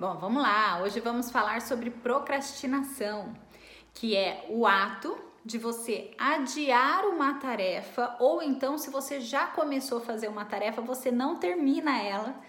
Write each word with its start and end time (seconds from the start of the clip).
Bom, 0.00 0.16
vamos 0.16 0.40
lá. 0.40 0.80
Hoje 0.80 1.00
vamos 1.00 1.28
falar 1.28 1.60
sobre 1.60 1.90
procrastinação, 1.90 3.34
que 3.92 4.14
é 4.14 4.46
o 4.48 4.64
ato 4.64 5.18
de 5.44 5.58
você 5.58 6.14
adiar 6.16 7.04
uma 7.04 7.40
tarefa 7.40 8.14
ou 8.20 8.40
então 8.40 8.78
se 8.78 8.90
você 8.90 9.20
já 9.20 9.48
começou 9.48 9.98
a 9.98 10.00
fazer 10.00 10.28
uma 10.28 10.44
tarefa, 10.44 10.80
você 10.80 11.10
não 11.10 11.40
termina 11.40 12.00
ela. 12.00 12.40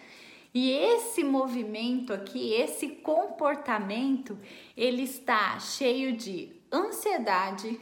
E 0.53 0.69
esse 0.69 1.23
movimento 1.23 2.13
aqui, 2.13 2.53
esse 2.53 2.87
comportamento, 2.87 4.37
ele 4.77 5.01
está 5.01 5.57
cheio 5.59 6.15
de 6.15 6.55
ansiedade, 6.71 7.81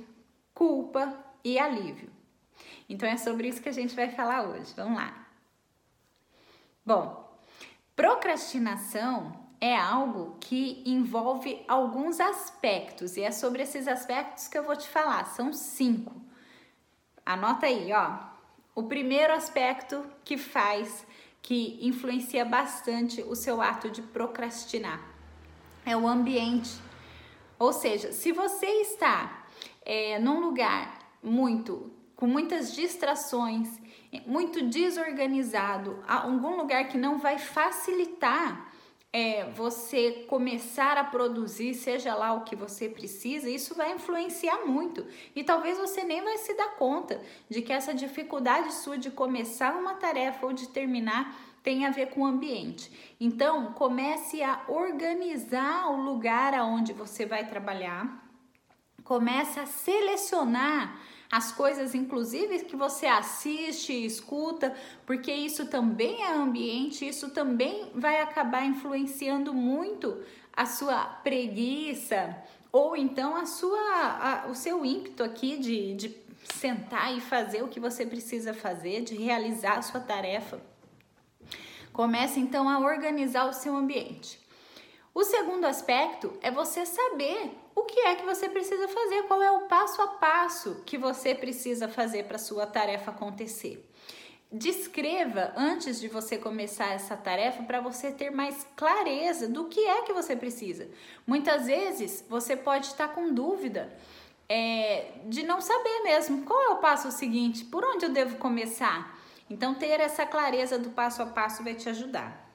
culpa 0.53 1.25
e 1.43 1.59
alívio. 1.59 2.09
Então 2.87 3.09
é 3.09 3.17
sobre 3.17 3.49
isso 3.49 3.61
que 3.61 3.67
a 3.67 3.73
gente 3.73 3.93
vai 3.93 4.07
falar 4.11 4.47
hoje. 4.47 4.73
Vamos 4.77 4.97
lá. 4.97 5.27
Bom, 6.85 7.37
procrastinação 7.97 9.45
é 9.59 9.75
algo 9.75 10.37
que 10.39 10.83
envolve 10.85 11.63
alguns 11.67 12.19
aspectos 12.19 13.17
e 13.17 13.21
é 13.21 13.31
sobre 13.31 13.63
esses 13.63 13.87
aspectos 13.87 14.47
que 14.47 14.57
eu 14.57 14.63
vou 14.63 14.75
te 14.75 14.87
falar. 14.87 15.25
São 15.25 15.51
cinco. 15.51 16.15
Anota 17.25 17.65
aí, 17.65 17.91
ó. 17.91 18.19
O 18.75 18.83
primeiro 18.83 19.33
aspecto 19.33 20.05
que 20.23 20.37
faz, 20.37 21.05
que 21.41 21.79
influencia 21.81 22.45
bastante 22.45 23.21
o 23.23 23.35
seu 23.35 23.61
ato 23.61 23.89
de 23.89 24.01
procrastinar 24.01 25.01
é 25.83 25.97
o 25.97 26.07
ambiente. 26.07 26.71
Ou 27.57 27.73
seja, 27.73 28.11
se 28.11 28.31
você 28.31 28.67
está 28.67 29.45
é, 29.83 30.19
num 30.19 30.39
lugar 30.41 30.99
muito 31.23 31.91
com 32.15 32.27
muitas 32.27 32.73
distrações, 32.73 33.79
muito 34.25 34.63
desorganizado, 34.63 36.03
algum 36.07 36.57
lugar 36.57 36.87
que 36.87 36.97
não 36.97 37.19
vai 37.19 37.37
facilitar 37.37 38.71
é, 39.11 39.45
você 39.51 40.25
começar 40.27 40.97
a 40.97 41.03
produzir, 41.03 41.73
seja 41.73 42.13
lá 42.13 42.33
o 42.33 42.43
que 42.43 42.55
você 42.55 42.89
precisa, 42.89 43.49
isso 43.49 43.73
vai 43.73 43.93
influenciar 43.93 44.65
muito. 44.65 45.05
E 45.35 45.43
talvez 45.43 45.77
você 45.77 46.03
nem 46.03 46.23
vai 46.23 46.37
se 46.37 46.53
dar 46.53 46.75
conta 46.75 47.21
de 47.49 47.61
que 47.61 47.73
essa 47.73 47.93
dificuldade 47.93 48.73
sua 48.73 48.97
de 48.97 49.09
começar 49.09 49.75
uma 49.75 49.95
tarefa 49.95 50.45
ou 50.45 50.53
de 50.53 50.67
terminar 50.69 51.35
tem 51.63 51.85
a 51.85 51.89
ver 51.89 52.11
com 52.11 52.21
o 52.21 52.25
ambiente. 52.25 53.15
Então, 53.19 53.73
comece 53.73 54.41
a 54.41 54.63
organizar 54.67 55.91
o 55.91 56.01
lugar 56.01 56.53
aonde 56.53 56.93
você 56.93 57.25
vai 57.25 57.45
trabalhar. 57.45 58.25
Comece 59.03 59.59
a 59.59 59.65
selecionar 59.65 60.97
as 61.31 61.51
coisas, 61.51 61.93
inclusive, 61.93 62.59
que 62.65 62.75
você 62.75 63.05
assiste 63.05 63.91
escuta, 64.05 64.73
porque 65.05 65.31
isso 65.31 65.67
também 65.67 66.23
é 66.23 66.31
ambiente, 66.31 67.07
isso 67.07 67.29
também 67.31 67.91
vai 67.93 68.21
acabar 68.21 68.65
influenciando 68.65 69.53
muito 69.53 70.23
a 70.55 70.65
sua 70.65 71.03
preguiça 71.03 72.35
ou 72.71 72.95
então 72.95 73.35
a 73.35 73.45
sua, 73.45 73.79
a, 73.79 74.47
o 74.47 74.55
seu 74.55 74.85
ímpeto 74.85 75.23
aqui 75.23 75.57
de, 75.57 75.95
de 75.95 76.17
sentar 76.53 77.15
e 77.15 77.19
fazer 77.19 77.61
o 77.61 77.67
que 77.67 77.79
você 77.79 78.05
precisa 78.05 78.53
fazer, 78.53 79.01
de 79.01 79.15
realizar 79.15 79.77
a 79.77 79.81
sua 79.81 79.99
tarefa. 79.99 80.61
Comece 81.91 82.39
então 82.39 82.69
a 82.69 82.79
organizar 82.79 83.49
o 83.49 83.53
seu 83.53 83.75
ambiente. 83.75 84.39
O 85.13 85.23
segundo 85.23 85.65
aspecto 85.65 86.31
é 86.41 86.51
você 86.51 86.85
saber 86.85 87.51
o 87.77 87.83
que 87.83 87.99
é 87.99 88.15
que 88.15 88.25
você 88.25 88.49
precisa 88.49 88.87
fazer, 88.87 89.21
qual 89.27 89.39
é 89.39 89.51
o 89.51 89.67
passo 89.67 90.01
a 90.01 90.07
passo 90.07 90.81
que 90.83 90.97
você 90.97 91.35
precisa 91.35 91.87
fazer 91.87 92.23
para 92.23 92.39
sua 92.39 92.65
tarefa 92.65 93.11
acontecer. 93.11 93.87
Descreva 94.51 95.53
antes 95.55 95.99
de 95.99 96.07
você 96.07 96.39
começar 96.39 96.93
essa 96.93 97.15
tarefa 97.15 97.61
para 97.61 97.79
você 97.79 98.11
ter 98.11 98.31
mais 98.31 98.65
clareza 98.75 99.47
do 99.47 99.65
que 99.65 99.79
é 99.79 100.01
que 100.01 100.11
você 100.11 100.35
precisa. 100.35 100.89
Muitas 101.27 101.67
vezes 101.67 102.25
você 102.27 102.55
pode 102.55 102.87
estar 102.87 103.09
com 103.09 103.31
dúvida 103.31 103.95
é, 104.49 105.11
de 105.25 105.43
não 105.43 105.61
saber 105.61 106.01
mesmo 106.03 106.45
qual 106.45 106.59
é 106.59 106.69
o 106.69 106.77
passo 106.77 107.11
seguinte, 107.11 107.63
por 107.65 107.85
onde 107.85 108.05
eu 108.05 108.09
devo 108.09 108.37
começar. 108.37 109.15
Então, 109.47 109.75
ter 109.75 109.99
essa 109.99 110.25
clareza 110.25 110.79
do 110.79 110.89
passo 110.89 111.21
a 111.21 111.27
passo 111.27 111.63
vai 111.63 111.75
te 111.75 111.87
ajudar. 111.87 112.46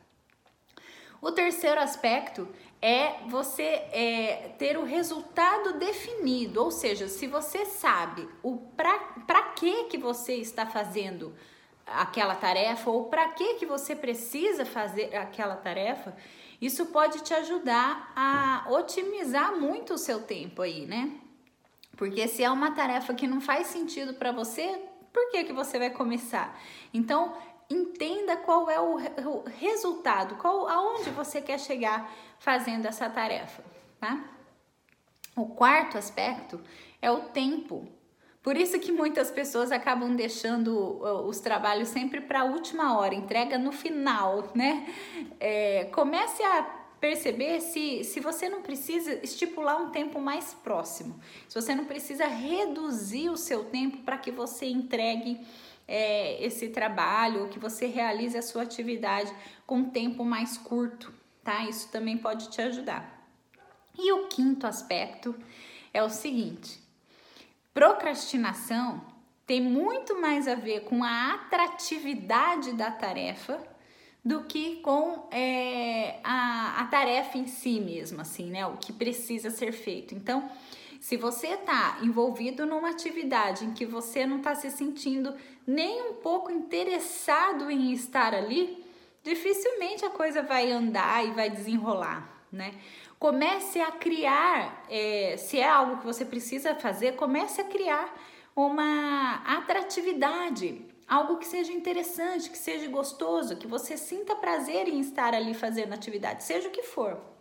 O 1.22 1.30
terceiro 1.30 1.80
aspecto 1.80 2.48
é 2.80 3.20
você 3.28 3.62
é, 3.62 4.54
ter 4.58 4.76
o 4.76 4.82
resultado 4.82 5.78
definido, 5.78 6.60
ou 6.60 6.72
seja, 6.72 7.06
se 7.06 7.28
você 7.28 7.64
sabe 7.64 8.28
o 8.42 8.56
para 8.56 9.42
que 9.54 9.84
que 9.84 9.96
você 9.96 10.34
está 10.34 10.66
fazendo 10.66 11.32
aquela 11.86 12.34
tarefa 12.34 12.90
ou 12.90 13.04
para 13.04 13.28
que 13.28 13.54
que 13.54 13.64
você 13.64 13.94
precisa 13.94 14.66
fazer 14.66 15.14
aquela 15.14 15.54
tarefa, 15.54 16.12
isso 16.60 16.86
pode 16.86 17.20
te 17.20 17.32
ajudar 17.34 18.12
a 18.16 18.66
otimizar 18.68 19.56
muito 19.56 19.94
o 19.94 19.98
seu 19.98 20.22
tempo 20.22 20.60
aí, 20.60 20.86
né? 20.86 21.12
Porque 21.96 22.26
se 22.26 22.42
é 22.42 22.50
uma 22.50 22.72
tarefa 22.72 23.14
que 23.14 23.28
não 23.28 23.40
faz 23.40 23.68
sentido 23.68 24.14
para 24.14 24.32
você, 24.32 24.76
por 25.12 25.30
que 25.30 25.44
que 25.44 25.52
você 25.52 25.78
vai 25.78 25.90
começar? 25.90 26.60
Então, 26.92 27.32
entenda 27.72 28.36
qual 28.36 28.70
é 28.70 28.80
o, 28.80 28.96
o 28.96 29.44
resultado, 29.48 30.36
qual, 30.36 30.68
aonde 30.68 31.10
você 31.10 31.40
quer 31.40 31.58
chegar 31.58 32.12
fazendo 32.38 32.86
essa 32.86 33.08
tarefa, 33.08 33.64
tá? 34.00 34.24
O 35.34 35.46
quarto 35.46 35.96
aspecto 35.96 36.60
é 37.00 37.10
o 37.10 37.20
tempo. 37.20 37.88
Por 38.42 38.56
isso 38.56 38.78
que 38.80 38.90
muitas 38.90 39.30
pessoas 39.30 39.70
acabam 39.70 40.14
deixando 40.14 41.00
os 41.26 41.38
trabalhos 41.38 41.88
sempre 41.88 42.20
para 42.20 42.40
a 42.40 42.44
última 42.44 42.98
hora, 42.98 43.14
entrega 43.14 43.56
no 43.56 43.72
final, 43.72 44.50
né? 44.54 44.86
É, 45.38 45.84
comece 45.92 46.42
a 46.42 46.62
perceber 47.00 47.60
se, 47.60 48.04
se 48.04 48.20
você 48.20 48.48
não 48.48 48.62
precisa 48.62 49.14
estipular 49.24 49.80
um 49.80 49.90
tempo 49.90 50.20
mais 50.20 50.54
próximo, 50.54 51.18
se 51.48 51.60
você 51.60 51.74
não 51.74 51.84
precisa 51.84 52.26
reduzir 52.26 53.28
o 53.28 53.36
seu 53.36 53.64
tempo 53.64 53.98
para 53.98 54.18
que 54.18 54.30
você 54.30 54.66
entregue 54.66 55.40
é, 55.86 56.42
esse 56.44 56.68
trabalho, 56.68 57.48
que 57.48 57.58
você 57.58 57.86
realize 57.86 58.36
a 58.36 58.42
sua 58.42 58.62
atividade 58.62 59.32
com 59.66 59.78
um 59.78 59.90
tempo 59.90 60.24
mais 60.24 60.56
curto, 60.56 61.12
tá? 61.42 61.64
Isso 61.64 61.90
também 61.90 62.16
pode 62.18 62.50
te 62.50 62.60
ajudar. 62.62 63.22
E 63.98 64.12
o 64.12 64.28
quinto 64.28 64.66
aspecto 64.66 65.34
é 65.92 66.02
o 66.02 66.08
seguinte: 66.08 66.80
procrastinação 67.74 69.04
tem 69.46 69.60
muito 69.60 70.20
mais 70.20 70.48
a 70.48 70.54
ver 70.54 70.80
com 70.84 71.04
a 71.04 71.34
atratividade 71.34 72.72
da 72.72 72.90
tarefa 72.90 73.60
do 74.24 74.44
que 74.44 74.76
com 74.76 75.28
é, 75.32 76.20
a, 76.22 76.80
a 76.80 76.84
tarefa 76.86 77.38
em 77.38 77.46
si 77.46 77.80
mesmo, 77.80 78.20
assim, 78.20 78.50
né? 78.50 78.64
O 78.66 78.76
que 78.76 78.92
precisa 78.92 79.50
ser 79.50 79.72
feito. 79.72 80.14
Então, 80.14 80.48
se 81.02 81.16
você 81.16 81.48
está 81.48 81.98
envolvido 82.00 82.64
numa 82.64 82.90
atividade 82.90 83.64
em 83.64 83.72
que 83.72 83.84
você 83.84 84.24
não 84.24 84.36
está 84.36 84.54
se 84.54 84.70
sentindo 84.70 85.34
nem 85.66 86.00
um 86.00 86.14
pouco 86.14 86.52
interessado 86.52 87.68
em 87.68 87.92
estar 87.92 88.32
ali, 88.32 88.86
dificilmente 89.20 90.04
a 90.04 90.10
coisa 90.10 90.44
vai 90.44 90.70
andar 90.70 91.26
e 91.26 91.32
vai 91.32 91.50
desenrolar, 91.50 92.44
né? 92.52 92.76
Comece 93.18 93.80
a 93.80 93.90
criar, 93.90 94.84
é, 94.88 95.36
se 95.36 95.58
é 95.58 95.68
algo 95.68 95.96
que 95.96 96.06
você 96.06 96.24
precisa 96.24 96.72
fazer, 96.76 97.16
comece 97.16 97.60
a 97.60 97.64
criar 97.64 98.16
uma 98.54 99.42
atratividade, 99.44 100.86
algo 101.08 101.36
que 101.38 101.48
seja 101.48 101.72
interessante, 101.72 102.48
que 102.48 102.56
seja 102.56 102.86
gostoso, 102.88 103.56
que 103.56 103.66
você 103.66 103.96
sinta 103.96 104.36
prazer 104.36 104.86
em 104.86 105.00
estar 105.00 105.34
ali 105.34 105.52
fazendo 105.52 105.94
atividade, 105.94 106.44
seja 106.44 106.68
o 106.68 106.72
que 106.72 106.84
for. 106.84 107.31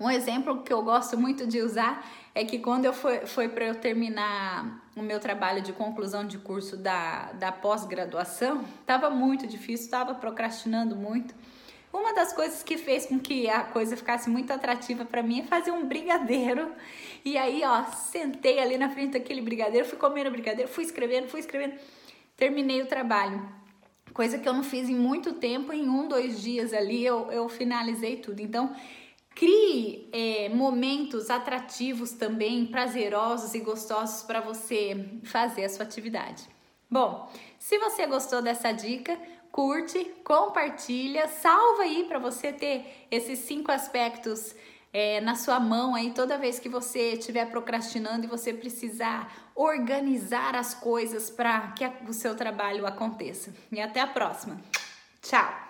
Um 0.00 0.10
exemplo 0.10 0.62
que 0.62 0.72
eu 0.72 0.82
gosto 0.82 1.18
muito 1.18 1.46
de 1.46 1.60
usar 1.60 2.10
é 2.34 2.42
que 2.42 2.58
quando 2.58 2.86
eu 2.86 2.92
foi, 2.94 3.26
foi 3.26 3.50
para 3.50 3.66
eu 3.66 3.74
terminar 3.74 4.82
o 4.96 5.02
meu 5.02 5.20
trabalho 5.20 5.60
de 5.60 5.74
conclusão 5.74 6.26
de 6.26 6.38
curso 6.38 6.74
da, 6.74 7.32
da 7.32 7.52
pós-graduação, 7.52 8.64
estava 8.80 9.10
muito 9.10 9.46
difícil, 9.46 9.84
estava 9.84 10.14
procrastinando 10.14 10.96
muito. 10.96 11.34
Uma 11.92 12.14
das 12.14 12.32
coisas 12.32 12.62
que 12.62 12.78
fez 12.78 13.04
com 13.04 13.18
que 13.18 13.50
a 13.50 13.62
coisa 13.62 13.94
ficasse 13.94 14.30
muito 14.30 14.50
atrativa 14.52 15.04
para 15.04 15.22
mim 15.22 15.40
é 15.40 15.42
fazer 15.42 15.70
um 15.70 15.86
brigadeiro. 15.86 16.72
E 17.22 17.36
aí, 17.36 17.62
ó, 17.62 17.84
sentei 17.92 18.58
ali 18.58 18.78
na 18.78 18.88
frente 18.88 19.18
daquele 19.18 19.42
brigadeiro, 19.42 19.86
fui 19.86 19.98
comendo 19.98 20.30
brigadeiro, 20.30 20.70
fui 20.70 20.84
escrevendo, 20.84 21.28
fui 21.28 21.40
escrevendo, 21.40 21.74
terminei 22.38 22.80
o 22.80 22.86
trabalho. 22.86 23.46
Coisa 24.14 24.38
que 24.38 24.48
eu 24.48 24.54
não 24.54 24.62
fiz 24.62 24.88
em 24.88 24.94
muito 24.94 25.34
tempo, 25.34 25.74
em 25.74 25.88
um, 25.88 26.08
dois 26.08 26.40
dias 26.40 26.72
ali 26.72 27.04
eu, 27.04 27.30
eu 27.30 27.48
finalizei 27.50 28.16
tudo. 28.16 28.40
Então, 28.40 28.74
Crie 29.34 30.08
é, 30.12 30.48
momentos 30.50 31.30
atrativos 31.30 32.12
também, 32.12 32.66
prazerosos 32.66 33.54
e 33.54 33.60
gostosos 33.60 34.22
para 34.22 34.40
você 34.40 35.08
fazer 35.24 35.64
a 35.64 35.68
sua 35.68 35.84
atividade. 35.84 36.48
Bom, 36.90 37.30
se 37.58 37.78
você 37.78 38.06
gostou 38.06 38.42
dessa 38.42 38.72
dica, 38.72 39.16
curte, 39.52 40.04
compartilha, 40.24 41.28
salva 41.28 41.84
aí 41.84 42.04
para 42.04 42.18
você 42.18 42.52
ter 42.52 43.06
esses 43.10 43.38
cinco 43.40 43.70
aspectos 43.70 44.54
é, 44.92 45.20
na 45.20 45.36
sua 45.36 45.60
mão 45.60 45.94
aí 45.94 46.10
toda 46.12 46.36
vez 46.36 46.58
que 46.58 46.68
você 46.68 47.12
estiver 47.12 47.46
procrastinando 47.46 48.26
e 48.26 48.28
você 48.28 48.52
precisar 48.52 49.32
organizar 49.54 50.56
as 50.56 50.74
coisas 50.74 51.30
para 51.30 51.72
que 51.72 51.88
o 52.08 52.12
seu 52.12 52.36
trabalho 52.36 52.86
aconteça. 52.86 53.54
E 53.70 53.80
até 53.80 54.00
a 54.00 54.06
próxima. 54.06 54.60
Tchau! 55.22 55.69